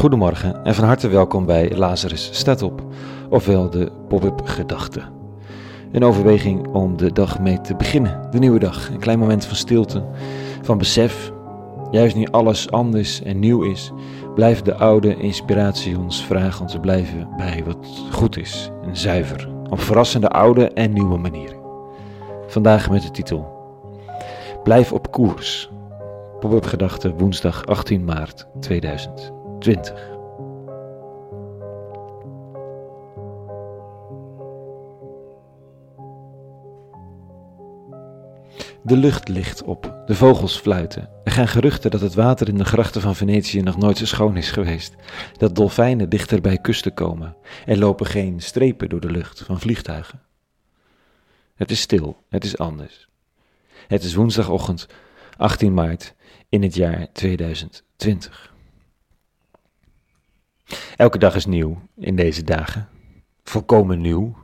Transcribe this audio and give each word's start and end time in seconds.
Goedemorgen 0.00 0.64
en 0.64 0.74
van 0.74 0.84
harte 0.84 1.08
welkom 1.08 1.46
bij 1.46 1.76
Lazarus 1.76 2.28
staat 2.32 2.62
op, 2.62 2.82
ofwel 3.30 3.70
de 3.70 3.92
pop-up 4.08 4.40
gedachte. 4.44 5.02
Een 5.92 6.04
overweging 6.04 6.66
om 6.66 6.96
de 6.96 7.12
dag 7.12 7.40
mee 7.40 7.60
te 7.60 7.74
beginnen, 7.74 8.28
de 8.30 8.38
nieuwe 8.38 8.58
dag. 8.58 8.90
Een 8.90 8.98
klein 8.98 9.18
moment 9.18 9.44
van 9.44 9.56
stilte, 9.56 10.04
van 10.62 10.78
besef. 10.78 11.32
Juist 11.90 12.16
nu 12.16 12.26
alles 12.26 12.70
anders 12.70 13.22
en 13.22 13.38
nieuw 13.38 13.62
is, 13.62 13.92
blijft 14.34 14.64
de 14.64 14.74
oude 14.74 15.16
inspiratie 15.16 15.98
ons 15.98 16.24
vragen 16.24 16.60
om 16.60 16.66
te 16.66 16.80
blijven 16.80 17.28
bij 17.36 17.62
wat 17.66 17.86
goed 18.10 18.36
is 18.36 18.70
en 18.82 18.96
zuiver. 18.96 19.48
Op 19.70 19.80
verrassende 19.80 20.28
oude 20.28 20.68
en 20.68 20.92
nieuwe 20.92 21.18
manieren. 21.18 21.58
Vandaag 22.46 22.90
met 22.90 23.02
de 23.02 23.10
titel 23.10 23.58
Blijf 24.62 24.92
op 24.92 25.10
koers. 25.10 25.70
Pop-up 26.40 26.64
gedachte 26.64 27.14
woensdag 27.14 27.66
18 27.66 28.04
maart 28.04 28.46
2020. 29.60 30.08
De 38.82 38.96
lucht 38.96 39.28
ligt 39.28 39.62
op, 39.62 40.02
de 40.06 40.14
vogels 40.14 40.58
fluiten. 40.58 41.10
Er 41.24 41.32
gaan 41.32 41.48
geruchten 41.48 41.90
dat 41.90 42.00
het 42.00 42.14
water 42.14 42.48
in 42.48 42.58
de 42.58 42.64
grachten 42.64 43.00
van 43.00 43.16
Venetië 43.16 43.60
nog 43.60 43.76
nooit 43.76 43.98
zo 43.98 44.06
schoon 44.06 44.36
is 44.36 44.50
geweest. 44.50 44.94
Dat 45.36 45.54
dolfijnen 45.54 46.08
dichter 46.08 46.40
bij 46.40 46.58
kusten 46.58 46.94
komen. 46.94 47.36
Er 47.66 47.78
lopen 47.78 48.06
geen 48.06 48.40
strepen 48.40 48.88
door 48.88 49.00
de 49.00 49.10
lucht 49.10 49.42
van 49.42 49.60
vliegtuigen. 49.60 50.20
Het 51.54 51.70
is 51.70 51.80
stil, 51.80 52.16
het 52.28 52.44
is 52.44 52.58
anders. 52.58 53.08
Het 53.86 54.04
is 54.04 54.14
woensdagochtend 54.14 54.86
18 55.36 55.74
maart 55.74 56.14
in 56.48 56.62
het 56.62 56.74
jaar 56.74 57.12
2020. 57.12 58.52
Elke 60.96 61.18
dag 61.18 61.34
is 61.34 61.46
nieuw 61.46 61.80
in 61.96 62.16
deze 62.16 62.44
dagen. 62.44 62.88
Volkomen 63.42 64.00
nieuw. 64.00 64.36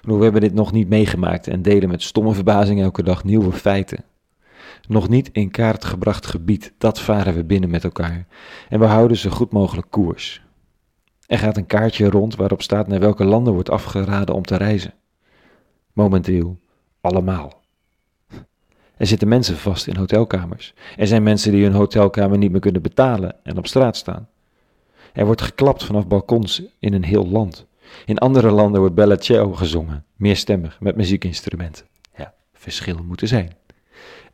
We 0.00 0.22
hebben 0.22 0.40
dit 0.40 0.54
nog 0.54 0.72
niet 0.72 0.88
meegemaakt 0.88 1.46
en 1.46 1.62
delen 1.62 1.88
met 1.88 2.02
stomme 2.02 2.34
verbazing 2.34 2.80
elke 2.80 3.02
dag 3.02 3.24
nieuwe 3.24 3.52
feiten. 3.52 4.04
Nog 4.88 5.08
niet 5.08 5.30
in 5.32 5.50
kaart 5.50 5.84
gebracht 5.84 6.26
gebied, 6.26 6.72
dat 6.78 7.00
varen 7.00 7.34
we 7.34 7.44
binnen 7.44 7.70
met 7.70 7.84
elkaar. 7.84 8.26
En 8.68 8.78
we 8.78 8.86
houden 8.86 9.16
zo 9.16 9.30
goed 9.30 9.52
mogelijk 9.52 9.90
koers. 9.90 10.42
Er 11.26 11.38
gaat 11.38 11.56
een 11.56 11.66
kaartje 11.66 12.10
rond 12.10 12.36
waarop 12.36 12.62
staat 12.62 12.88
naar 12.88 13.00
welke 13.00 13.24
landen 13.24 13.52
wordt 13.52 13.70
afgeraden 13.70 14.34
om 14.34 14.44
te 14.44 14.56
reizen. 14.56 14.94
Momenteel 15.92 16.58
allemaal. 17.00 17.62
Er 18.96 19.06
zitten 19.06 19.28
mensen 19.28 19.56
vast 19.56 19.86
in 19.86 19.96
hotelkamers. 19.96 20.74
Er 20.96 21.06
zijn 21.06 21.22
mensen 21.22 21.52
die 21.52 21.62
hun 21.62 21.72
hotelkamer 21.72 22.38
niet 22.38 22.50
meer 22.50 22.60
kunnen 22.60 22.82
betalen 22.82 23.36
en 23.42 23.58
op 23.58 23.66
straat 23.66 23.96
staan. 23.96 24.28
Er 25.12 25.24
wordt 25.24 25.42
geklapt 25.42 25.84
vanaf 25.84 26.06
balkons 26.06 26.62
in 26.78 26.92
een 26.92 27.04
heel 27.04 27.26
land. 27.28 27.66
In 28.04 28.18
andere 28.18 28.50
landen 28.50 28.80
wordt 28.80 28.94
Bella 28.94 29.16
Ciao 29.16 29.52
gezongen, 29.52 30.04
meerstemmig, 30.16 30.80
met 30.80 30.96
muziekinstrumenten. 30.96 31.86
Ja, 32.16 32.34
verschil 32.52 33.02
moet 33.02 33.20
er 33.20 33.28
zijn. 33.28 33.56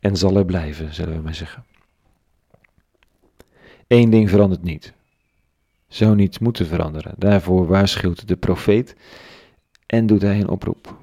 En 0.00 0.16
zal 0.16 0.36
er 0.36 0.44
blijven, 0.44 0.94
zullen 0.94 1.16
we 1.16 1.22
maar 1.22 1.34
zeggen. 1.34 1.64
Eén 3.86 4.10
ding 4.10 4.30
verandert 4.30 4.62
niet. 4.62 4.92
Zou 5.88 6.14
niets 6.14 6.38
moeten 6.38 6.66
veranderen. 6.66 7.14
Daarvoor 7.18 7.66
waarschuwt 7.66 8.28
de 8.28 8.36
profeet 8.36 8.96
en 9.86 10.06
doet 10.06 10.22
hij 10.22 10.40
een 10.40 10.48
oproep. 10.48 10.96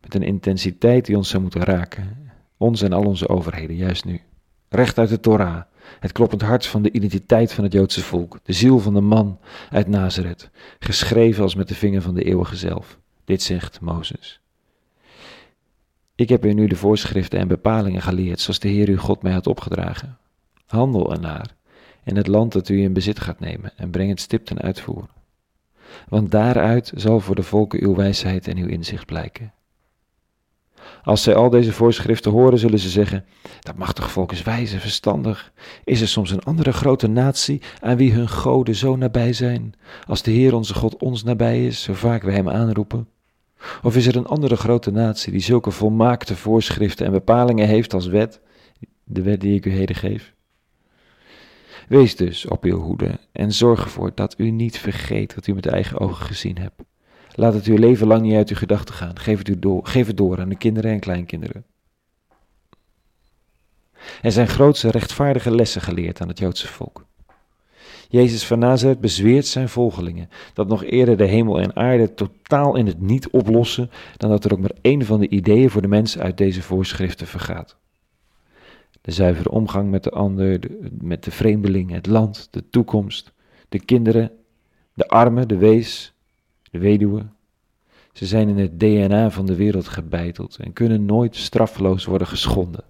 Met 0.00 0.14
een 0.14 0.22
intensiteit 0.22 1.06
die 1.06 1.16
ons 1.16 1.28
zou 1.28 1.42
moeten 1.42 1.62
raken 1.64 2.24
ons 2.56 2.82
en 2.82 2.92
al 2.92 3.04
onze 3.04 3.28
overheden, 3.28 3.76
juist 3.76 4.04
nu. 4.04 4.20
Recht 4.68 4.98
uit 4.98 5.08
de 5.08 5.20
Torah, 5.20 5.62
het 6.00 6.12
kloppend 6.12 6.42
hart 6.42 6.66
van 6.66 6.82
de 6.82 6.92
identiteit 6.92 7.52
van 7.52 7.64
het 7.64 7.72
Joodse 7.72 8.02
volk, 8.02 8.38
de 8.42 8.52
ziel 8.52 8.78
van 8.78 8.94
de 8.94 9.00
man 9.00 9.38
uit 9.70 9.88
Nazareth, 9.88 10.50
geschreven 10.78 11.42
als 11.42 11.54
met 11.54 11.68
de 11.68 11.74
vinger 11.74 12.02
van 12.02 12.14
de 12.14 12.22
eeuwige 12.22 12.56
zelf. 12.56 12.98
Dit 13.24 13.42
zegt 13.42 13.80
Mozes. 13.80 14.40
Ik 16.14 16.28
heb 16.28 16.44
u 16.44 16.52
nu 16.52 16.66
de 16.66 16.76
voorschriften 16.76 17.38
en 17.38 17.48
bepalingen 17.48 18.02
geleerd, 18.02 18.40
zoals 18.40 18.58
de 18.58 18.68
Heer 18.68 18.88
uw 18.88 18.98
God 18.98 19.22
mij 19.22 19.32
had 19.32 19.46
opgedragen. 19.46 20.18
Handel 20.66 21.12
ernaar, 21.12 21.54
in 22.04 22.16
het 22.16 22.26
land 22.26 22.52
dat 22.52 22.68
u 22.68 22.82
in 22.82 22.92
bezit 22.92 23.20
gaat 23.20 23.40
nemen, 23.40 23.72
en 23.76 23.90
breng 23.90 24.08
het 24.08 24.20
stipt 24.20 24.46
ten 24.46 24.60
uitvoer. 24.60 25.08
Want 26.08 26.30
daaruit 26.30 26.92
zal 26.94 27.20
voor 27.20 27.34
de 27.34 27.42
volken 27.42 27.82
uw 27.82 27.94
wijsheid 27.94 28.48
en 28.48 28.56
uw 28.56 28.66
inzicht 28.66 29.06
blijken. 29.06 29.52
Als 31.02 31.22
zij 31.22 31.34
al 31.34 31.50
deze 31.50 31.72
voorschriften 31.72 32.30
horen, 32.30 32.58
zullen 32.58 32.78
ze 32.78 32.88
zeggen: 32.88 33.24
Dat 33.60 33.76
machtig 33.76 34.10
volk 34.10 34.32
is 34.32 34.42
wijs 34.42 34.72
en 34.72 34.80
verstandig. 34.80 35.52
Is 35.84 36.00
er 36.00 36.08
soms 36.08 36.30
een 36.30 36.42
andere 36.42 36.72
grote 36.72 37.06
natie 37.06 37.62
aan 37.80 37.96
wie 37.96 38.12
hun 38.12 38.28
goden 38.28 38.74
zo 38.74 38.96
nabij 38.96 39.32
zijn, 39.32 39.74
als 40.06 40.22
de 40.22 40.30
Heer 40.30 40.54
onze 40.54 40.74
God 40.74 40.96
ons 40.96 41.22
nabij 41.22 41.66
is, 41.66 41.82
zo 41.82 41.94
vaak 41.94 42.22
wij 42.22 42.34
hem 42.34 42.48
aanroepen? 42.48 43.08
Of 43.82 43.96
is 43.96 44.06
er 44.06 44.16
een 44.16 44.26
andere 44.26 44.56
grote 44.56 44.90
natie 44.90 45.32
die 45.32 45.40
zulke 45.40 45.70
volmaakte 45.70 46.36
voorschriften 46.36 47.06
en 47.06 47.12
bepalingen 47.12 47.66
heeft 47.66 47.94
als 47.94 48.06
wet, 48.06 48.40
de 49.04 49.22
wet 49.22 49.40
die 49.40 49.54
ik 49.54 49.66
u 49.66 49.70
heden 49.70 49.96
geef? 49.96 50.34
Wees 51.88 52.16
dus 52.16 52.46
op 52.46 52.64
uw 52.64 52.80
hoede 52.80 53.18
en 53.32 53.52
zorg 53.52 53.84
ervoor 53.84 54.12
dat 54.14 54.34
u 54.38 54.50
niet 54.50 54.78
vergeet 54.78 55.34
wat 55.34 55.46
u 55.46 55.54
met 55.54 55.66
eigen 55.66 56.00
ogen 56.00 56.26
gezien 56.26 56.58
hebt 56.58 56.82
Laat 57.36 57.54
het 57.54 57.64
uw 57.64 57.76
leven 57.76 58.06
lang 58.06 58.22
niet 58.22 58.34
uit 58.34 58.48
uw 58.48 58.56
gedachten 58.56 58.94
gaan. 58.94 59.18
Geef 59.18 59.38
het, 59.38 59.48
u 59.48 59.58
door, 59.58 59.86
geef 59.86 60.06
het 60.06 60.16
door 60.16 60.40
aan 60.40 60.48
de 60.48 60.56
kinderen 60.56 60.90
en 60.90 61.00
kleinkinderen. 61.00 61.64
Er 64.22 64.32
zijn 64.32 64.48
grootse 64.48 64.90
rechtvaardige 64.90 65.50
lessen 65.50 65.80
geleerd 65.80 66.20
aan 66.20 66.28
het 66.28 66.38
Joodse 66.38 66.68
volk. 66.68 67.06
Jezus 68.08 68.46
van 68.46 68.58
Nazareth 68.58 69.00
bezweert 69.00 69.46
zijn 69.46 69.68
volgelingen 69.68 70.28
dat 70.52 70.68
nog 70.68 70.84
eerder 70.84 71.16
de 71.16 71.24
hemel 71.24 71.60
en 71.60 71.76
aarde 71.76 72.14
totaal 72.14 72.76
in 72.76 72.86
het 72.86 73.00
niet 73.00 73.28
oplossen 73.28 73.90
dan 74.16 74.30
dat 74.30 74.44
er 74.44 74.52
ook 74.52 74.58
maar 74.58 74.74
één 74.80 75.04
van 75.04 75.20
de 75.20 75.28
ideeën 75.28 75.70
voor 75.70 75.82
de 75.82 75.88
mens 75.88 76.18
uit 76.18 76.38
deze 76.38 76.62
voorschriften 76.62 77.26
vergaat. 77.26 77.76
De 79.00 79.12
zuivere 79.12 79.50
omgang 79.50 79.90
met 79.90 80.02
de 80.02 80.10
ander, 80.10 80.60
met 81.00 81.24
de 81.24 81.30
vreemdeling, 81.30 81.90
het 81.90 82.06
land, 82.06 82.48
de 82.50 82.68
toekomst, 82.68 83.32
de 83.68 83.78
kinderen, 83.78 84.30
de 84.94 85.08
armen, 85.08 85.48
de 85.48 85.56
wees, 85.56 86.13
de 86.74 86.80
weduwe. 86.80 87.26
Ze 88.12 88.26
zijn 88.26 88.48
in 88.48 88.58
het 88.58 88.80
DNA 88.80 89.30
van 89.30 89.46
de 89.46 89.54
wereld 89.54 89.88
gebeiteld 89.88 90.56
en 90.56 90.72
kunnen 90.72 91.04
nooit 91.04 91.36
straffeloos 91.36 92.04
worden 92.04 92.26
geschonden. 92.26 92.84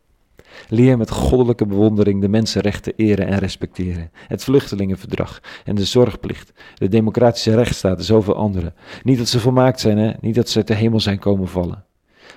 Leer 0.69 0.99
met 0.99 1.11
goddelijke 1.11 1.67
bewondering 1.67 2.21
de 2.21 2.28
mensenrechten 2.28 2.93
eren 2.97 3.27
en 3.27 3.39
respecteren, 3.39 4.11
het 4.15 4.44
vluchtelingenverdrag 4.44 5.41
en 5.65 5.75
de 5.75 5.84
zorgplicht, 5.84 6.53
de 6.75 6.89
democratische 6.89 7.55
rechtsstaat 7.55 7.99
en 7.99 8.05
zoveel 8.05 8.34
andere. 8.34 8.73
Niet 9.03 9.19
dat 9.19 9.28
ze 9.28 9.41
volmaakt 9.41 9.81
zijn, 9.81 9.99
hè? 9.99 10.12
niet 10.21 10.34
dat 10.34 10.49
ze 10.49 10.59
uit 10.59 10.67
de 10.67 10.75
hemel 10.75 11.00
zijn 11.00 11.19
komen 11.19 11.49
vallen. 11.49 11.84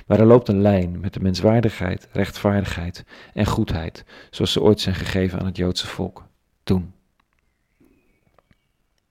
Maar 0.07 0.19
er 0.19 0.25
loopt 0.25 0.47
een 0.47 0.61
lijn 0.61 0.99
met 0.99 1.13
de 1.13 1.19
menswaardigheid, 1.19 2.07
rechtvaardigheid 2.11 3.05
en 3.33 3.45
goedheid, 3.45 4.05
zoals 4.29 4.51
ze 4.51 4.61
ooit 4.61 4.79
zijn 4.79 4.95
gegeven 4.95 5.39
aan 5.39 5.45
het 5.45 5.57
Joodse 5.57 5.87
volk. 5.87 6.27
Toen. 6.63 6.95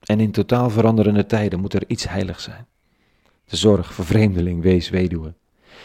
En 0.07 0.19
in 0.19 0.31
totaal 0.31 0.69
veranderende 0.69 1.25
tijden 1.25 1.59
moet 1.59 1.73
er 1.73 1.83
iets 1.87 2.09
heilig 2.09 2.39
zijn. 2.39 2.67
De 3.45 3.55
zorg 3.55 3.93
voor 3.93 4.05
vreemdeling, 4.05 4.61
wees, 4.61 4.89
weduwe. 4.89 5.33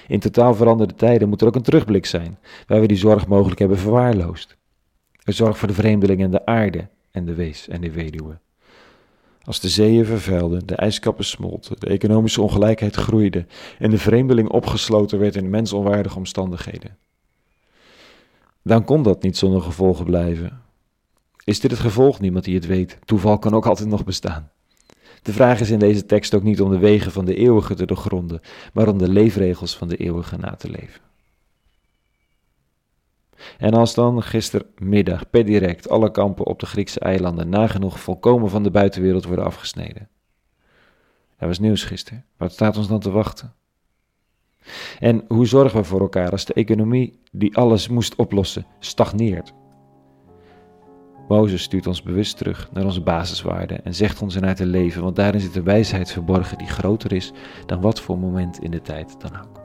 In 0.09 0.21
totaal 0.21 0.55
veranderde 0.55 0.95
tijden 0.95 1.29
moet 1.29 1.41
er 1.41 1.47
ook 1.47 1.55
een 1.55 1.63
terugblik 1.63 2.07
zijn, 2.07 2.39
waar 2.67 2.81
we 2.81 2.87
die 2.87 2.97
zorg 2.97 3.27
mogelijk 3.27 3.59
hebben 3.61 3.79
verwaarloosd. 3.79 4.57
Er 5.25 5.33
zorg 5.33 5.59
voor 5.59 5.69
de 5.69 5.75
vreemdeling 5.75 6.21
en 6.23 6.31
de 6.31 6.47
aarde 6.47 6.89
en 7.11 7.25
de 7.25 7.35
wees 7.35 7.69
en 7.69 7.81
de 7.81 7.91
weduwe. 7.91 8.39
Als 9.43 9.61
de 9.61 9.69
zeeën 9.69 10.05
vervuilden, 10.05 10.67
de 10.67 10.75
ijskappen 10.75 11.25
smolten, 11.25 11.81
de 11.81 11.87
economische 11.87 12.43
ongelijkheid 12.43 12.95
groeide 12.95 13.47
en 13.79 13.91
de 13.91 13.99
vreemdeling 13.99 14.49
opgesloten 14.49 15.19
werd 15.19 15.37
in 15.37 15.51
mensonwaardige 15.51 16.17
omstandigheden. 16.17 16.97
Dan 18.63 18.85
kon 18.85 19.03
dat 19.03 19.23
niet 19.23 19.37
zonder 19.37 19.63
gevolgen 19.63 20.05
blijven, 20.05 20.63
is 21.45 21.61
dit 21.61 21.71
het 21.71 21.81
gevolg? 21.81 22.21
Niemand 22.21 22.45
die 22.45 22.55
het 22.55 22.67
weet. 22.67 22.99
Toeval 23.05 23.39
kan 23.39 23.55
ook 23.55 23.67
altijd 23.67 23.89
nog 23.89 24.05
bestaan. 24.05 24.51
De 25.23 25.33
vraag 25.33 25.61
is 25.61 25.71
in 25.71 25.79
deze 25.79 26.07
tekst 26.07 26.35
ook 26.35 26.43
niet 26.43 26.61
om 26.61 26.71
de 26.71 26.79
wegen 26.79 27.13
van 27.13 27.25
de 27.25 27.35
eeuwige 27.35 27.75
te 27.75 27.87
doorgronden, 27.87 28.41
maar 28.73 28.89
om 28.89 28.99
de 28.99 29.09
leefregels 29.09 29.77
van 29.77 29.89
de 29.89 29.97
eeuwige 29.97 30.37
na 30.37 30.55
te 30.55 30.71
leven. 30.71 31.01
En 33.59 33.75
als 33.75 33.95
dan 33.95 34.23
gistermiddag 34.23 35.31
per 35.31 35.45
direct 35.45 35.89
alle 35.89 36.11
kampen 36.11 36.47
op 36.47 36.61
de 36.61 36.67
Griekse 36.67 37.01
eilanden 37.01 37.49
nagenoeg 37.49 38.01
volkomen 38.01 38.51
van 38.51 38.63
de 38.63 38.71
buitenwereld 38.71 39.25
worden 39.25 39.45
afgesneden. 39.45 40.09
Er 41.37 41.47
was 41.47 41.59
nieuws 41.59 41.85
gisteren. 41.85 42.25
Wat 42.37 42.53
staat 42.53 42.77
ons 42.77 42.89
dan 42.89 43.01
te 43.01 43.11
wachten? 43.11 43.55
En 44.99 45.25
hoe 45.29 45.47
zorgen 45.47 45.81
we 45.81 45.85
voor 45.85 46.01
elkaar 46.01 46.31
als 46.31 46.45
de 46.45 46.55
economie 46.55 47.21
die 47.33 47.57
alles 47.57 47.89
moest 47.89 48.15
oplossen 48.15 48.67
stagneert? 48.79 49.53
Mozes 51.33 51.63
stuurt 51.63 51.87
ons 51.87 52.03
bewust 52.03 52.37
terug 52.37 52.69
naar 52.73 52.85
onze 52.85 53.01
basiswaarden 53.01 53.85
en 53.85 53.95
zegt 53.95 54.23
ons 54.23 54.35
eruit 54.35 54.57
te 54.57 54.67
leven, 54.67 55.03
want 55.03 55.17
daarin 55.17 55.41
zit 55.41 55.57
een 55.57 55.65
wijsheid 55.65 56.13
verborgen 56.13 56.59
die 56.59 56.67
groter 56.67 57.13
is 57.13 57.33
dan 57.67 57.81
wat 57.81 58.01
voor 58.01 58.19
moment 58.19 58.61
in 58.61 58.71
de 58.71 58.83
tijd 58.83 59.21
dan 59.21 59.31
ook. 59.41 59.61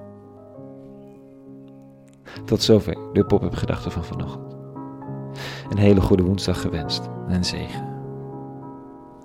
Tot 2.45 2.61
zover 2.61 2.97
de 3.13 3.25
pop-up 3.25 3.55
gedachte 3.55 3.89
van 3.89 4.03
vanochtend. 4.03 4.55
Een 5.69 5.77
hele 5.77 6.01
goede 6.01 6.23
woensdag 6.23 6.61
gewenst 6.61 7.09
en 7.27 7.45
zegen. 7.45 7.85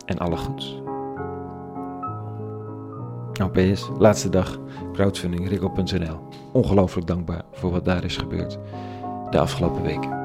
en 0.06 0.18
alle 0.18 0.36
goeds. 0.36 0.80
Nou, 3.32 3.50
PS, 3.50 3.90
laatste 3.98 4.28
dag, 4.28 4.58
crowdfunding. 4.92 5.60
Ongelooflijk 6.52 7.06
dankbaar 7.06 7.42
voor 7.52 7.70
wat 7.70 7.84
daar 7.84 8.04
is 8.04 8.16
gebeurd 8.16 8.58
de 9.30 9.38
afgelopen 9.38 9.82
weken. 9.82 10.21